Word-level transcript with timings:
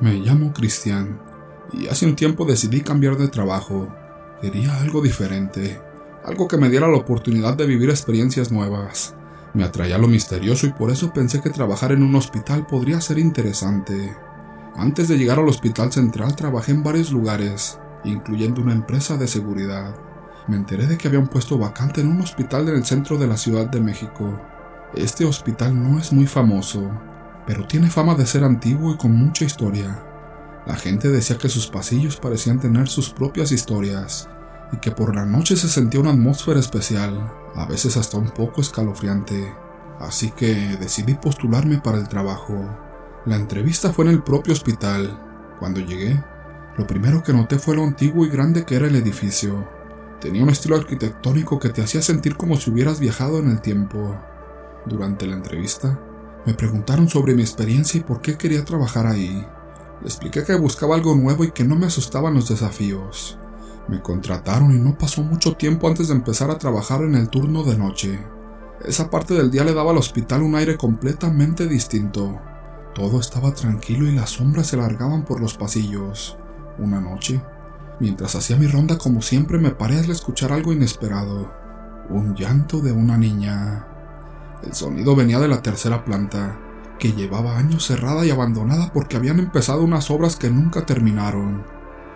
Me 0.00 0.14
llamo 0.14 0.54
Cristian 0.54 1.20
y 1.74 1.88
hace 1.88 2.06
un 2.06 2.16
tiempo 2.16 2.46
decidí 2.46 2.80
cambiar 2.80 3.18
de 3.18 3.28
trabajo. 3.28 3.94
Quería 4.40 4.80
algo 4.80 5.02
diferente, 5.02 5.78
algo 6.24 6.48
que 6.48 6.56
me 6.56 6.70
diera 6.70 6.88
la 6.88 6.96
oportunidad 6.96 7.54
de 7.54 7.66
vivir 7.66 7.90
experiencias 7.90 8.50
nuevas. 8.50 9.14
Me 9.52 9.62
atraía 9.62 9.98
lo 9.98 10.08
misterioso 10.08 10.66
y 10.66 10.72
por 10.72 10.90
eso 10.90 11.12
pensé 11.12 11.42
que 11.42 11.50
trabajar 11.50 11.92
en 11.92 12.02
un 12.02 12.14
hospital 12.14 12.66
podría 12.66 12.98
ser 13.02 13.18
interesante. 13.18 14.16
Antes 14.74 15.06
de 15.08 15.18
llegar 15.18 15.38
al 15.38 15.48
hospital 15.48 15.92
central 15.92 16.34
trabajé 16.34 16.72
en 16.72 16.82
varios 16.82 17.12
lugares, 17.12 17.78
incluyendo 18.02 18.62
una 18.62 18.72
empresa 18.72 19.18
de 19.18 19.28
seguridad. 19.28 19.94
Me 20.48 20.56
enteré 20.56 20.86
de 20.86 20.96
que 20.96 21.08
había 21.08 21.20
un 21.20 21.28
puesto 21.28 21.58
vacante 21.58 22.00
en 22.00 22.08
un 22.08 22.22
hospital 22.22 22.70
en 22.70 22.76
el 22.76 22.84
centro 22.86 23.18
de 23.18 23.26
la 23.26 23.36
Ciudad 23.36 23.68
de 23.68 23.82
México. 23.82 24.40
Este 24.94 25.26
hospital 25.26 25.80
no 25.80 25.98
es 25.98 26.10
muy 26.10 26.26
famoso, 26.26 26.90
pero 27.46 27.66
tiene 27.66 27.90
fama 27.90 28.14
de 28.14 28.26
ser 28.26 28.44
antiguo 28.44 28.92
y 28.92 28.96
con 28.96 29.12
mucha 29.12 29.44
historia. 29.44 30.04
La 30.66 30.76
gente 30.76 31.08
decía 31.08 31.38
que 31.38 31.48
sus 31.48 31.66
pasillos 31.66 32.16
parecían 32.16 32.60
tener 32.60 32.88
sus 32.88 33.10
propias 33.10 33.50
historias 33.50 34.28
y 34.72 34.76
que 34.76 34.90
por 34.90 35.14
la 35.14 35.24
noche 35.24 35.56
se 35.56 35.68
sentía 35.68 36.00
una 36.00 36.10
atmósfera 36.10 36.60
especial, 36.60 37.32
a 37.54 37.66
veces 37.66 37.96
hasta 37.96 38.18
un 38.18 38.30
poco 38.30 38.60
escalofriante. 38.60 39.52
Así 39.98 40.30
que 40.30 40.76
decidí 40.78 41.14
postularme 41.14 41.78
para 41.78 41.98
el 41.98 42.08
trabajo. 42.08 42.54
La 43.26 43.36
entrevista 43.36 43.92
fue 43.92 44.06
en 44.06 44.12
el 44.12 44.22
propio 44.22 44.52
hospital. 44.52 45.18
Cuando 45.58 45.80
llegué, 45.80 46.22
lo 46.78 46.86
primero 46.86 47.22
que 47.22 47.32
noté 47.32 47.58
fue 47.58 47.76
lo 47.76 47.84
antiguo 47.84 48.24
y 48.24 48.30
grande 48.30 48.64
que 48.64 48.76
era 48.76 48.86
el 48.86 48.96
edificio. 48.96 49.68
Tenía 50.20 50.42
un 50.42 50.50
estilo 50.50 50.76
arquitectónico 50.76 51.58
que 51.58 51.70
te 51.70 51.82
hacía 51.82 52.00
sentir 52.00 52.36
como 52.36 52.56
si 52.56 52.70
hubieras 52.70 53.00
viajado 53.00 53.38
en 53.38 53.50
el 53.50 53.60
tiempo. 53.60 54.18
Durante 54.86 55.26
la 55.26 55.36
entrevista, 55.36 55.98
me 56.46 56.54
preguntaron 56.54 57.08
sobre 57.08 57.34
mi 57.34 57.42
experiencia 57.42 58.00
y 58.00 58.04
por 58.04 58.20
qué 58.20 58.38
quería 58.38 58.64
trabajar 58.64 59.06
ahí. 59.06 59.46
Le 60.00 60.06
expliqué 60.06 60.44
que 60.44 60.54
buscaba 60.54 60.94
algo 60.94 61.14
nuevo 61.14 61.44
y 61.44 61.50
que 61.50 61.64
no 61.64 61.76
me 61.76 61.86
asustaban 61.86 62.34
los 62.34 62.48
desafíos. 62.48 63.38
Me 63.88 64.00
contrataron 64.00 64.74
y 64.74 64.78
no 64.78 64.96
pasó 64.96 65.22
mucho 65.22 65.56
tiempo 65.56 65.88
antes 65.88 66.08
de 66.08 66.14
empezar 66.14 66.50
a 66.50 66.58
trabajar 66.58 67.02
en 67.02 67.14
el 67.14 67.28
turno 67.28 67.64
de 67.64 67.76
noche. 67.76 68.24
Esa 68.84 69.10
parte 69.10 69.34
del 69.34 69.50
día 69.50 69.64
le 69.64 69.74
daba 69.74 69.90
al 69.90 69.98
hospital 69.98 70.42
un 70.42 70.54
aire 70.54 70.78
completamente 70.78 71.66
distinto. 71.66 72.40
Todo 72.94 73.20
estaba 73.20 73.52
tranquilo 73.52 74.06
y 74.06 74.12
las 74.12 74.30
sombras 74.30 74.68
se 74.68 74.78
largaban 74.78 75.24
por 75.24 75.40
los 75.40 75.54
pasillos. 75.54 76.38
Una 76.78 77.00
noche, 77.00 77.42
mientras 78.00 78.34
hacía 78.36 78.56
mi 78.56 78.66
ronda 78.66 78.96
como 78.96 79.20
siempre, 79.20 79.58
me 79.58 79.72
paré 79.72 79.98
al 79.98 80.10
escuchar 80.10 80.52
algo 80.52 80.72
inesperado. 80.72 81.52
Un 82.08 82.34
llanto 82.34 82.80
de 82.80 82.92
una 82.92 83.18
niña. 83.18 83.89
El 84.64 84.74
sonido 84.74 85.16
venía 85.16 85.38
de 85.38 85.48
la 85.48 85.62
tercera 85.62 86.04
planta, 86.04 86.58
que 86.98 87.12
llevaba 87.12 87.56
años 87.56 87.86
cerrada 87.86 88.26
y 88.26 88.30
abandonada 88.30 88.92
porque 88.92 89.16
habían 89.16 89.38
empezado 89.38 89.82
unas 89.82 90.10
obras 90.10 90.36
que 90.36 90.50
nunca 90.50 90.84
terminaron. 90.84 91.64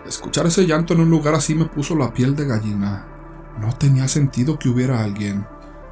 Escuchar 0.05 0.45
ese 0.45 0.67
llanto 0.67 0.93
en 0.93 0.99
un 0.99 1.09
lugar 1.09 1.33
así 1.33 1.55
me 1.55 1.65
puso 1.65 1.95
la 1.95 2.13
piel 2.13 2.35
de 2.35 2.45
gallina. 2.45 3.07
No 3.59 3.73
tenía 3.73 4.07
sentido 4.07 4.59
que 4.59 4.69
hubiera 4.69 5.03
alguien, 5.03 5.47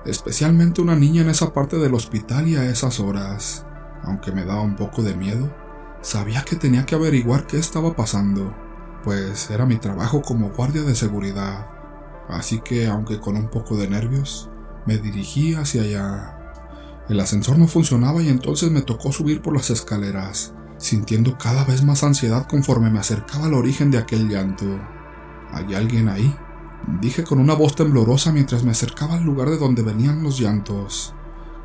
especialmente 0.06 0.82
una 0.82 0.96
niña 0.96 1.24
en 1.24 1.30
esa 1.30 1.54
parte 1.54 1.78
del 1.78 1.96
hospital 1.96 2.48
y 2.48 2.56
a 2.56 2.66
esas 2.66 3.00
horas. 3.00 3.66
Aunque 4.04 4.32
me 4.32 4.46
daba 4.46 4.62
un 4.62 4.76
poco 4.76 5.02
de 5.02 5.16
miedo, 5.16 5.52
sabía 6.02 6.44
que 6.44 6.56
tenía 6.56 6.86
que 6.86 6.94
averiguar 6.94 7.48
qué 7.48 7.58
estaba 7.58 7.96
pasando, 7.96 8.54
pues 9.04 9.50
era 9.50 9.66
mi 9.66 9.78
trabajo 9.78 10.22
como 10.22 10.50
guardia 10.50 10.84
de 10.84 10.94
seguridad. 10.94 11.68
Así 12.30 12.60
que, 12.60 12.88
aunque 12.88 13.20
con 13.20 13.36
un 13.36 13.50
poco 13.50 13.76
de 13.78 13.90
nervios, 13.90 14.50
me 14.86 14.98
dirigí 14.98 15.56
hacia 15.56 15.82
allá. 15.82 16.43
El 17.10 17.20
ascensor 17.20 17.58
no 17.58 17.68
funcionaba 17.68 18.22
y 18.22 18.30
entonces 18.30 18.72
me 18.72 18.82
tocó 18.82 19.12
subir 19.12 19.42
por 19.42 19.54
las 19.54 19.70
escaleras, 19.70 20.54
sintiendo 20.78 21.38
cada 21.38 21.66
vez 21.66 21.84
más 21.84 22.04
ansiedad 22.04 22.48
conforme 22.48 22.90
me 22.90 23.00
acercaba 23.00 23.48
al 23.48 23.54
origen 23.54 23.92
de 23.92 23.98
aquel 23.98 24.30
llanto. 24.30 24.66
¿Hay 25.52 25.74
alguien 25.76 26.08
ahí? 26.08 26.34
Dije 27.02 27.24
con 27.24 27.40
una 27.40 27.54
voz 27.54 27.76
temblorosa 27.76 28.32
mientras 28.32 28.64
me 28.64 28.72
acercaba 28.72 29.16
al 29.16 29.24
lugar 29.24 29.50
de 29.50 29.58
donde 29.58 29.84
venían 29.84 30.24
los 30.24 30.40
llantos. 30.40 31.14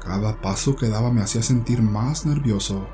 Cada 0.00 0.40
paso 0.40 0.74
que 0.74 0.88
daba 0.88 1.12
me 1.12 1.22
hacía 1.22 1.42
sentir 1.42 1.82
más 1.82 2.26
nervioso, 2.26 2.88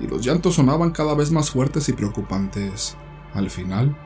y 0.00 0.06
los 0.06 0.24
llantos 0.24 0.54
sonaban 0.54 0.90
cada 0.90 1.14
vez 1.14 1.30
más 1.30 1.50
fuertes 1.50 1.88
y 1.88 1.92
preocupantes. 1.92 2.96
Al 3.34 3.50
final, 3.50 3.96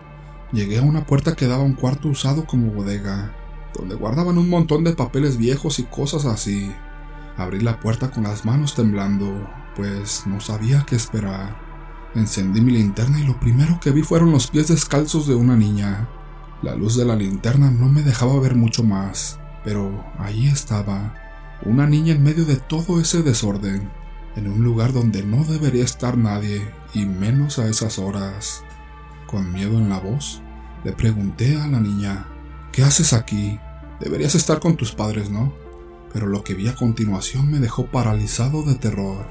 llegué 0.53 0.79
a 0.79 0.83
una 0.83 1.07
puerta 1.07 1.35
que 1.35 1.47
daba 1.47 1.63
a 1.63 1.67
un 1.67 1.75
cuarto 1.75 2.09
usado 2.09 2.47
como 2.47 2.73
bodega, 2.73 3.35
donde 3.75 3.95
guardaban 3.95 4.39
un 4.39 4.49
montón 4.49 4.85
de 4.85 4.93
papeles 4.93 5.37
viejos 5.37 5.79
y 5.79 5.85
cosas 5.85 6.25
así. 6.25 6.73
Abrí 7.37 7.61
la 7.61 7.81
puerta 7.81 8.11
con 8.11 8.25
las 8.25 8.45
manos 8.45 8.75
temblando, 8.75 9.49
pues 9.75 10.27
no 10.27 10.41
sabía 10.41 10.85
qué 10.87 10.97
esperar. 10.97 11.57
Encendí 12.15 12.63
mi 12.63 12.73
linterna 12.73 13.21
y 13.21 13.27
lo 13.27 13.39
primero 13.39 13.79
que 13.79 13.91
vi 13.91 14.03
fueron 14.03 14.33
los 14.33 14.47
pies 14.47 14.69
descalzos 14.69 15.27
de 15.27 15.35
una 15.35 15.55
niña. 15.55 16.09
La 16.63 16.75
luz 16.75 16.97
de 16.97 17.05
la 17.05 17.15
linterna 17.15 17.71
no 17.71 17.89
me 17.89 18.03
dejaba 18.03 18.41
ver 18.41 18.55
mucho 18.55 18.83
más, 18.83 19.39
pero 19.65 20.03
ahí 20.19 20.47
estaba, 20.47 21.15
una 21.65 21.87
niña 21.87 22.15
en 22.15 22.23
medio 22.23 22.47
de 22.47 22.57
todo 22.57 23.01
ese 23.01 23.23
desorden, 23.23 23.91
en 24.35 24.51
un 24.51 24.65
lugar 24.65 24.95
donde 24.95 25.23
no 25.23 25.45
debería 25.45 25.85
estar 25.85 26.17
nadie, 26.17 26.67
y 26.95 27.05
menos 27.05 27.59
a 27.59 27.69
esas 27.69 27.99
horas. 27.99 28.63
Con 29.27 29.53
miedo 29.53 29.79
en 29.79 29.91
la 29.91 29.99
voz, 29.99 30.41
le 30.85 30.93
pregunté 30.93 31.61
a 31.61 31.67
la 31.67 31.81
niña, 31.81 32.27
¿qué 32.73 32.83
haces 32.83 33.13
aquí? 33.13 33.61
Deberías 34.01 34.35
estar 34.35 34.59
con 34.59 34.77
tus 34.77 34.93
padres, 34.93 35.31
¿no? 35.31 35.66
Pero 36.17 36.29
lo 36.29 36.43
que 36.43 36.55
vi 36.55 36.67
a 36.67 36.75
continuación 36.75 37.51
me 37.51 37.59
dejó 37.59 37.89
paralizado 37.89 38.63
de 38.63 38.75
terror. 38.75 39.27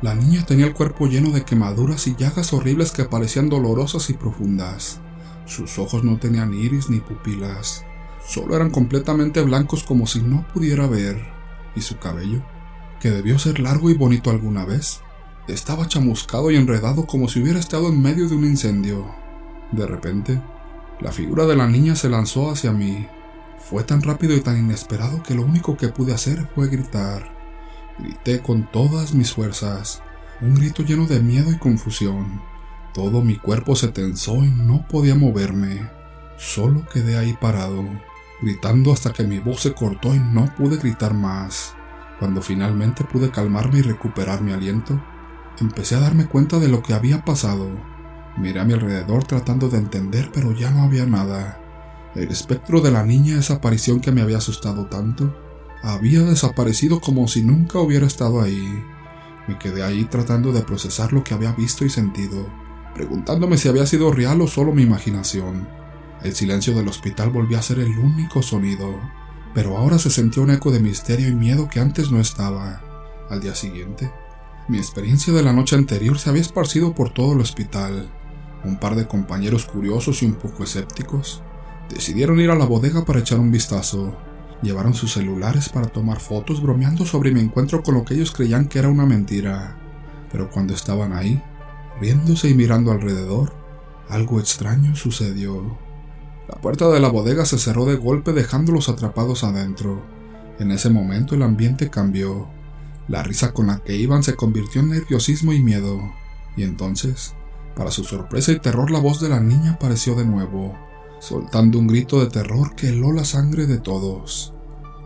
La 0.00 0.14
niña 0.14 0.46
tenía 0.46 0.64
el 0.64 0.72
cuerpo 0.72 1.06
lleno 1.06 1.32
de 1.32 1.44
quemaduras 1.44 2.06
y 2.06 2.16
llagas 2.16 2.54
horribles 2.54 2.92
que 2.92 3.04
parecían 3.04 3.50
dolorosas 3.50 4.08
y 4.08 4.14
profundas. 4.14 5.00
Sus 5.44 5.78
ojos 5.78 6.04
no 6.04 6.18
tenían 6.18 6.54
iris 6.54 6.88
ni 6.88 7.00
pupilas, 7.00 7.84
solo 8.26 8.56
eran 8.56 8.70
completamente 8.70 9.42
blancos 9.42 9.84
como 9.84 10.06
si 10.06 10.22
no 10.22 10.48
pudiera 10.54 10.86
ver 10.86 11.22
y 11.76 11.82
su 11.82 11.98
cabello, 11.98 12.42
que 13.00 13.10
debió 13.10 13.38
ser 13.38 13.60
largo 13.60 13.90
y 13.90 13.94
bonito 13.94 14.30
alguna 14.30 14.64
vez, 14.64 15.02
estaba 15.46 15.88
chamuscado 15.88 16.50
y 16.50 16.56
enredado 16.56 17.04
como 17.04 17.28
si 17.28 17.42
hubiera 17.42 17.58
estado 17.58 17.90
en 17.90 18.00
medio 18.00 18.30
de 18.30 18.34
un 18.34 18.46
incendio. 18.46 19.14
De 19.72 19.86
repente, 19.86 20.40
la 21.00 21.12
figura 21.12 21.44
de 21.44 21.56
la 21.56 21.68
niña 21.68 21.96
se 21.96 22.08
lanzó 22.08 22.50
hacia 22.50 22.72
mí. 22.72 23.06
Fue 23.58 23.84
tan 23.84 24.02
rápido 24.02 24.34
y 24.34 24.40
tan 24.40 24.58
inesperado 24.58 25.22
que 25.22 25.34
lo 25.34 25.42
único 25.42 25.76
que 25.76 25.88
pude 25.88 26.14
hacer 26.14 26.48
fue 26.54 26.68
gritar. 26.68 27.36
Grité 27.98 28.40
con 28.40 28.70
todas 28.70 29.12
mis 29.12 29.32
fuerzas, 29.32 30.02
un 30.40 30.54
grito 30.54 30.82
lleno 30.82 31.06
de 31.06 31.20
miedo 31.20 31.50
y 31.50 31.58
confusión. 31.58 32.40
Todo 32.94 33.22
mi 33.22 33.36
cuerpo 33.36 33.76
se 33.76 33.88
tensó 33.88 34.44
y 34.44 34.50
no 34.50 34.86
podía 34.88 35.14
moverme. 35.14 35.90
Solo 36.36 36.86
quedé 36.86 37.18
ahí 37.18 37.36
parado, 37.40 37.84
gritando 38.40 38.92
hasta 38.92 39.12
que 39.12 39.24
mi 39.24 39.40
voz 39.40 39.60
se 39.60 39.74
cortó 39.74 40.14
y 40.14 40.18
no 40.18 40.54
pude 40.56 40.76
gritar 40.76 41.12
más. 41.12 41.74
Cuando 42.18 42.40
finalmente 42.40 43.04
pude 43.04 43.30
calmarme 43.30 43.80
y 43.80 43.82
recuperar 43.82 44.40
mi 44.40 44.52
aliento, 44.52 45.00
empecé 45.60 45.96
a 45.96 46.00
darme 46.00 46.26
cuenta 46.26 46.58
de 46.58 46.68
lo 46.68 46.82
que 46.82 46.94
había 46.94 47.24
pasado. 47.24 47.68
Miré 48.36 48.60
a 48.60 48.64
mi 48.64 48.72
alrededor 48.72 49.24
tratando 49.24 49.68
de 49.68 49.78
entender, 49.78 50.30
pero 50.32 50.52
ya 50.52 50.70
no 50.70 50.82
había 50.82 51.04
nada. 51.06 51.60
El 52.18 52.32
espectro 52.32 52.80
de 52.80 52.90
la 52.90 53.04
niña, 53.04 53.38
esa 53.38 53.54
aparición 53.54 54.00
que 54.00 54.10
me 54.10 54.22
había 54.22 54.38
asustado 54.38 54.86
tanto, 54.86 55.32
había 55.84 56.22
desaparecido 56.22 57.00
como 57.00 57.28
si 57.28 57.44
nunca 57.44 57.78
hubiera 57.78 58.08
estado 58.08 58.40
ahí. 58.40 58.82
Me 59.46 59.56
quedé 59.56 59.84
ahí 59.84 60.04
tratando 60.04 60.50
de 60.50 60.62
procesar 60.62 61.12
lo 61.12 61.22
que 61.22 61.32
había 61.32 61.52
visto 61.52 61.84
y 61.84 61.90
sentido, 61.90 62.44
preguntándome 62.92 63.56
si 63.56 63.68
había 63.68 63.86
sido 63.86 64.10
real 64.10 64.40
o 64.40 64.48
solo 64.48 64.72
mi 64.72 64.82
imaginación. 64.82 65.68
El 66.24 66.34
silencio 66.34 66.74
del 66.74 66.88
hospital 66.88 67.30
volvió 67.30 67.56
a 67.56 67.62
ser 67.62 67.78
el 67.78 67.96
único 67.96 68.42
sonido, 68.42 68.98
pero 69.54 69.76
ahora 69.76 70.00
se 70.00 70.10
sentía 70.10 70.42
un 70.42 70.50
eco 70.50 70.72
de 70.72 70.80
misterio 70.80 71.28
y 71.28 71.36
miedo 71.36 71.68
que 71.68 71.78
antes 71.78 72.10
no 72.10 72.18
estaba. 72.18 72.82
Al 73.30 73.40
día 73.40 73.54
siguiente, 73.54 74.12
mi 74.66 74.78
experiencia 74.78 75.32
de 75.32 75.44
la 75.44 75.52
noche 75.52 75.76
anterior 75.76 76.18
se 76.18 76.30
había 76.30 76.42
esparcido 76.42 76.96
por 76.96 77.14
todo 77.14 77.34
el 77.34 77.40
hospital. 77.40 78.10
Un 78.64 78.80
par 78.80 78.96
de 78.96 79.06
compañeros 79.06 79.66
curiosos 79.66 80.20
y 80.24 80.26
un 80.26 80.34
poco 80.34 80.64
escépticos 80.64 81.44
decidieron 81.88 82.40
ir 82.40 82.50
a 82.50 82.54
la 82.54 82.64
bodega 82.64 83.04
para 83.04 83.20
echar 83.20 83.38
un 83.38 83.50
vistazo. 83.50 84.16
Llevaron 84.62 84.94
sus 84.94 85.12
celulares 85.12 85.68
para 85.68 85.86
tomar 85.86 86.20
fotos 86.20 86.60
bromeando 86.60 87.06
sobre 87.06 87.30
mi 87.30 87.40
encuentro 87.40 87.82
con 87.82 87.94
lo 87.94 88.04
que 88.04 88.14
ellos 88.14 88.32
creían 88.32 88.66
que 88.66 88.78
era 88.78 88.88
una 88.88 89.06
mentira. 89.06 89.76
Pero 90.32 90.50
cuando 90.50 90.74
estaban 90.74 91.12
ahí, 91.12 91.42
riéndose 92.00 92.48
y 92.48 92.54
mirando 92.54 92.90
alrededor, 92.90 93.52
algo 94.08 94.40
extraño 94.40 94.96
sucedió. 94.96 95.78
La 96.48 96.60
puerta 96.60 96.88
de 96.88 96.98
la 96.98 97.08
bodega 97.08 97.44
se 97.44 97.58
cerró 97.58 97.84
de 97.84 97.96
golpe 97.96 98.32
dejándolos 98.32 98.88
atrapados 98.88 99.44
adentro. 99.44 100.02
En 100.58 100.70
ese 100.72 100.90
momento 100.90 101.34
el 101.34 101.42
ambiente 101.42 101.90
cambió. 101.90 102.48
La 103.06 103.22
risa 103.22 103.52
con 103.52 103.68
la 103.68 103.78
que 103.78 103.96
iban 103.96 104.22
se 104.22 104.34
convirtió 104.34 104.80
en 104.80 104.90
nerviosismo 104.90 105.52
y 105.52 105.62
miedo. 105.62 106.00
Y 106.56 106.62
entonces, 106.62 107.34
para 107.76 107.90
su 107.90 108.02
sorpresa 108.02 108.52
y 108.52 108.58
terror, 108.58 108.90
la 108.90 108.98
voz 108.98 109.20
de 109.20 109.28
la 109.28 109.40
niña 109.40 109.72
apareció 109.72 110.14
de 110.14 110.24
nuevo, 110.24 110.76
soltando 111.20 111.78
un 111.78 111.86
grito 111.86 112.20
de 112.20 112.30
terror 112.30 112.74
que 112.74 112.88
heló 112.88 113.12
la 113.12 113.24
sangre 113.24 113.66
de 113.66 113.78
todos. 113.78 114.54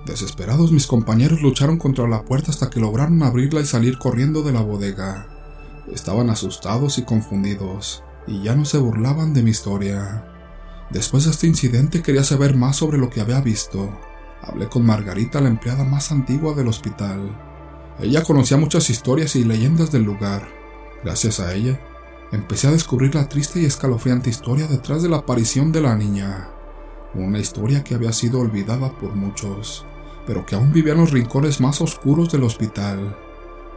Desesperados 0.07 0.73
mis 0.73 0.87
compañeros 0.87 1.43
lucharon 1.43 1.79
contra 1.79 2.09
la 2.09 2.25
puerta 2.25 2.51
hasta 2.51 2.71
que 2.71 2.81
lograron 2.81 3.23
abrirla 3.23 3.61
y 3.61 3.67
salir 3.67 3.99
corriendo 3.99 4.43
de 4.43 4.53
la 4.53 4.61
bodega. 4.61 5.29
Estaban 5.93 6.31
asustados 6.31 6.99
y 6.99 7.03
confundidos, 7.03 8.03
y 8.27 8.43
ya 8.43 8.55
no 8.55 8.65
se 8.65 8.79
burlaban 8.79 9.33
de 9.33 9.43
mi 9.43 9.51
historia. 9.51 10.25
Después 10.91 11.25
de 11.25 11.31
este 11.31 11.47
incidente 11.47 12.03
quería 12.03 12.25
saber 12.25 12.57
más 12.57 12.77
sobre 12.77 12.99
lo 12.99 13.11
que 13.11 13.21
había 13.21 13.41
visto. 13.41 13.99
Hablé 14.43 14.69
con 14.69 14.85
Margarita, 14.85 15.41
la 15.41 15.49
empleada 15.49 15.85
más 15.85 16.11
antigua 16.11 16.55
del 16.55 16.69
hospital. 16.69 17.39
Ella 18.01 18.25
conocía 18.25 18.57
muchas 18.57 18.91
historias 18.91 19.37
y 19.37 19.45
leyendas 19.45 19.93
del 19.93 20.03
lugar. 20.03 20.49
Gracias 21.05 21.41
a 21.41 21.55
ella, 21.55 21.81
empecé 22.33 22.67
a 22.67 22.73
descubrir 22.73 23.15
la 23.15 23.29
triste 23.29 23.61
y 23.61 23.67
escalofriante 23.67 24.31
historia 24.31 24.67
detrás 24.67 25.03
de 25.03 25.09
la 25.09 25.19
aparición 25.19 25.71
de 25.71 25.83
la 25.83 25.95
niña. 25.95 26.49
Una 27.15 27.39
historia 27.39 27.85
que 27.85 27.95
había 27.95 28.13
sido 28.13 28.41
olvidada 28.41 28.91
por 28.93 29.15
muchos, 29.15 29.85
pero 30.27 30.47
que 30.47 30.55
aún 30.55 30.73
vivía 30.73 30.95
en 30.95 31.01
los 31.01 31.11
rincones 31.11 31.61
más 31.61 31.81
oscuros 31.83 32.33
del 32.33 32.45
hospital. 32.45 33.17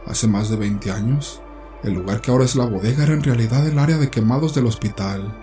Hace 0.06 0.26
más 0.26 0.48
de 0.48 0.56
20 0.56 0.90
años, 0.90 1.42
el 1.82 1.92
lugar 1.94 2.22
que 2.22 2.30
ahora 2.30 2.44
es 2.44 2.56
la 2.56 2.64
bodega 2.64 3.04
era 3.04 3.12
en 3.12 3.22
realidad 3.22 3.66
el 3.66 3.78
área 3.78 3.98
de 3.98 4.10
quemados 4.10 4.54
del 4.54 4.66
hospital. 4.66 5.36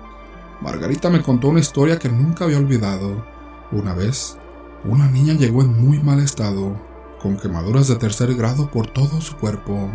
Margarita 0.62 1.10
me 1.10 1.22
contó 1.22 1.50
una 1.50 1.60
historia 1.60 2.00
que 2.00 2.10
nunca 2.10 2.46
había 2.46 2.58
olvidado. 2.58 3.26
Una 3.72 3.94
vez, 3.94 4.38
una 4.86 5.08
niña 5.08 5.34
llegó 5.34 5.62
en 5.62 5.80
muy 5.80 6.00
mal 6.02 6.20
estado, 6.20 6.76
con 7.22 7.38
quemaduras 7.38 7.88
de 7.88 7.96
tercer 7.96 8.34
grado 8.34 8.72
por 8.72 8.88
todo 8.88 9.22
su 9.22 9.36
cuerpo. 9.38 9.90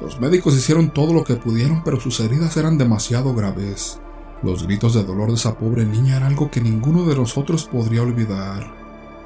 Los 0.00 0.18
médicos 0.18 0.56
hicieron 0.56 0.90
todo 0.90 1.12
lo 1.12 1.24
que 1.24 1.36
pudieron, 1.36 1.84
pero 1.84 2.00
sus 2.00 2.20
heridas 2.20 2.56
eran 2.56 2.78
demasiado 2.78 3.34
graves. 3.34 4.00
Los 4.42 4.62
gritos 4.62 4.94
de 4.94 5.04
dolor 5.04 5.28
de 5.28 5.34
esa 5.34 5.58
pobre 5.58 5.84
niña 5.84 6.16
eran 6.16 6.30
algo 6.30 6.50
que 6.50 6.62
ninguno 6.62 7.04
de 7.04 7.14
nosotros 7.14 7.66
podría 7.66 8.02
olvidar. 8.02 8.72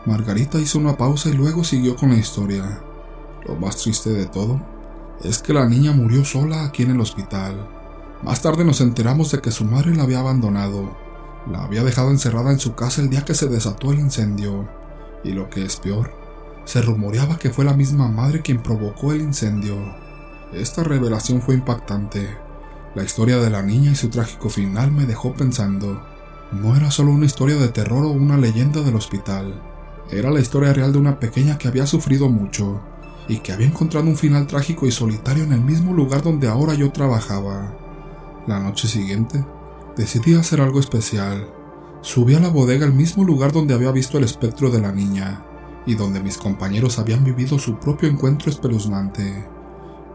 Margarita 0.05 0.59
hizo 0.59 0.81
una 0.81 0.97
pausa 0.97 1.29
y 1.29 1.35
luego 1.35 1.62
siguió 1.62 1.94
con 1.94 2.11
la 2.11 2.17
historia. 2.17 2.81
Lo 3.47 3.55
más 3.55 3.76
triste 3.76 4.11
de 4.11 4.26
todo 4.26 4.61
es 5.23 5.38
que 5.38 5.53
la 5.53 5.69
niña 5.69 5.93
murió 5.93 6.25
sola 6.25 6.65
aquí 6.65 6.82
en 6.82 6.91
el 6.91 7.00
hospital. 7.00 7.69
Más 8.25 8.43
tarde 8.43 8.65
nos 8.65 8.81
enteramos 8.81 9.31
de 9.31 9.41
que 9.41 9.53
su 9.53 9.65
madre 9.65 9.94
la 9.94 10.03
había 10.03 10.19
abandonado. 10.19 10.97
La 11.49 11.62
había 11.62 11.85
dejado 11.85 12.11
encerrada 12.11 12.50
en 12.50 12.59
su 12.59 12.75
casa 12.75 13.00
el 13.00 13.11
día 13.11 13.25
que 13.25 13.35
se 13.35 13.47
desató 13.47 13.93
el 13.93 14.00
incendio. 14.00 14.69
Y 15.23 15.31
lo 15.31 15.49
que 15.49 15.65
es 15.65 15.77
peor, 15.77 16.12
se 16.65 16.82
rumoreaba 16.82 17.38
que 17.38 17.50
fue 17.50 17.65
la 17.65 17.75
misma 17.75 18.09
madre 18.09 18.43
quien 18.43 18.62
provocó 18.62 19.12
el 19.12 19.20
incendio. 19.20 20.04
Esta 20.55 20.85
revelación 20.85 21.43
fue 21.43 21.56
impactante. 21.56 22.29
La 22.95 23.03
historia 23.03 23.39
de 23.39 23.51
la 23.51 23.62
niña 23.62 23.91
y 23.91 23.97
su 23.97 24.09
trágico 24.09 24.49
final 24.49 24.93
me 24.93 25.05
dejó 25.05 25.35
pensando. 25.35 26.01
No 26.53 26.77
era 26.77 26.93
solo 26.93 27.11
una 27.11 27.27
historia 27.27 27.56
de 27.56 27.69
terror 27.69 28.05
o 28.05 28.11
una 28.11 28.37
leyenda 28.39 28.81
del 28.83 28.95
hospital. 28.95 29.61
Era 30.12 30.31
la 30.31 30.39
historia 30.39 30.73
real 30.73 30.93
de 30.93 30.99
una 30.99 31.19
pequeña 31.19 31.59
que 31.59 31.67
había 31.67 31.87
sufrido 31.87 32.29
mucho 32.29 32.81
y 33.27 33.39
que 33.39 33.53
había 33.53 33.67
encontrado 33.67 34.06
un 34.06 34.17
final 34.17 34.47
trágico 34.47 34.87
y 34.87 34.93
solitario 34.93 35.43
en 35.43 35.55
el 35.55 35.61
mismo 35.61 35.93
lugar 35.93 36.23
donde 36.23 36.47
ahora 36.47 36.75
yo 36.75 36.93
trabajaba. 36.93 37.77
La 38.47 38.61
noche 38.61 38.87
siguiente, 38.87 39.45
decidí 39.97 40.35
hacer 40.35 40.61
algo 40.61 40.79
especial. 40.79 41.49
Subí 42.01 42.37
a 42.37 42.41
la 42.41 42.49
bodega 42.49 42.87
al 42.87 42.93
mismo 42.93 43.25
lugar 43.25 43.51
donde 43.51 43.75
había 43.75 43.91
visto 43.91 44.19
el 44.19 44.25
espectro 44.25 44.71
de 44.71 44.81
la 44.81 44.93
niña 44.93 45.45
y 45.85 45.97
donde 45.97 46.23
mis 46.23 46.39
compañeros 46.39 47.01
habían 47.01 47.25
vivido 47.25 47.59
su 47.59 47.81
propio 47.81 48.09
encuentro 48.09 48.53
espeluznante. 48.53 49.54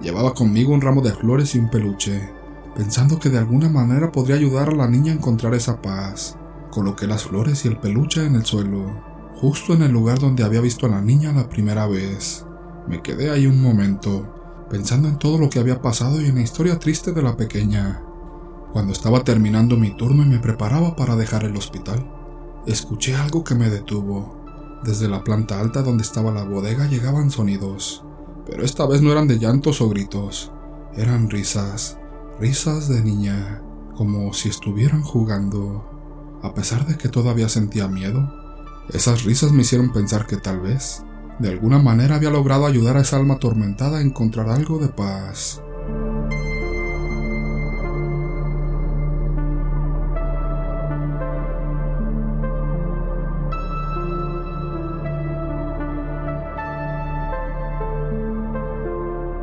Llevaba 0.02 0.34
conmigo 0.34 0.74
un 0.74 0.82
ramo 0.82 1.02
de 1.02 1.12
flores 1.12 1.56
y 1.56 1.60
un 1.60 1.70
peluche, 1.70 2.30
pensando 2.74 3.20
que 3.20 3.30
de 3.30 3.38
alguna 3.38 3.68
manera 3.68 4.12
podría 4.12 4.38
ayudar 4.38 4.70
a 4.70 4.76
la 4.76 4.88
niña 4.88 5.12
a 5.12 5.16
encontrar 5.16 5.54
esa 5.54 5.82
paz. 5.82 6.38
Coloqué 6.72 7.06
las 7.06 7.24
flores 7.24 7.66
y 7.66 7.68
el 7.68 7.78
peluche 7.78 8.26
en 8.26 8.36
el 8.36 8.46
suelo, 8.46 9.04
justo 9.36 9.74
en 9.74 9.82
el 9.82 9.92
lugar 9.92 10.20
donde 10.20 10.44
había 10.44 10.62
visto 10.62 10.86
a 10.86 10.90
la 10.90 11.02
niña 11.02 11.34
la 11.34 11.50
primera 11.50 11.86
vez. 11.88 12.46
Me 12.88 13.02
quedé 13.02 13.30
ahí 13.30 13.46
un 13.46 13.62
momento, 13.62 14.68
pensando 14.70 15.10
en 15.10 15.20
todo 15.20 15.38
lo 15.38 15.50
que 15.50 15.60
había 15.60 15.82
pasado 15.82 16.22
y 16.22 16.28
en 16.28 16.36
la 16.36 16.42
historia 16.42 16.80
triste 16.80 17.12
de 17.12 17.22
la 17.22 17.36
pequeña. 17.36 18.02
Cuando 18.72 18.94
estaba 18.94 19.24
terminando 19.24 19.76
mi 19.76 19.92
turno 19.98 20.24
y 20.24 20.28
me 20.28 20.40
preparaba 20.40 20.96
para 20.96 21.18
dejar 21.18 21.44
el 21.44 21.58
hospital, 21.58 22.10
escuché 22.68 23.16
algo 23.16 23.44
que 23.44 23.56
me 23.56 23.70
detuvo. 23.70 24.38
Desde 24.84 25.10
la 25.10 25.26
planta 25.26 25.60
alta 25.60 25.82
donde 25.82 26.04
estaba 26.04 26.32
la 26.32 26.44
bodega 26.44 26.88
llegaban 26.88 27.32
sonidos, 27.32 28.06
pero 28.50 28.64
esta 28.64 28.86
vez 28.86 29.02
no 29.02 29.12
eran 29.12 29.28
de 29.28 29.38
llantos 29.38 29.82
o 29.82 29.90
gritos, 29.90 30.52
eran 30.96 31.30
risas, 31.30 31.98
risas 32.40 32.90
de 32.90 33.02
niña, 33.02 33.62
como 33.96 34.34
si 34.34 34.50
estuvieran 34.50 35.02
jugando. 35.02 35.86
A 36.42 36.54
pesar 36.54 36.88
de 36.88 36.98
que 36.98 37.10
todavía 37.10 37.50
sentía 37.50 37.88
miedo, 37.88 38.34
esas 38.92 39.24
risas 39.24 39.52
me 39.52 39.62
hicieron 39.62 39.92
pensar 39.92 40.26
que 40.26 40.38
tal 40.38 40.62
vez, 40.62 41.04
de 41.38 41.50
alguna 41.50 41.80
manera 41.80 42.16
había 42.16 42.30
logrado 42.30 42.66
ayudar 42.66 42.98
a 42.98 43.02
esa 43.02 43.18
alma 43.18 43.36
atormentada 43.36 44.00
a 44.00 44.02
encontrar 44.02 44.50
algo 44.50 44.80
de 44.80 44.88
paz. 44.88 45.62